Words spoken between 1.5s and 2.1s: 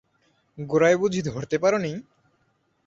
পারো নি?